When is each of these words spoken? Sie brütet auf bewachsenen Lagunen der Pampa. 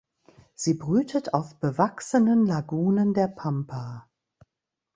Sie 0.55 0.73
brütet 0.73 1.35
auf 1.35 1.59
bewachsenen 1.59 2.47
Lagunen 2.47 3.13
der 3.13 3.27
Pampa. 3.27 4.09